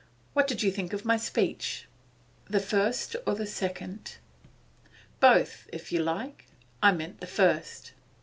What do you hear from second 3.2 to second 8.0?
or the second?' 'Both, if you like. I meant the first.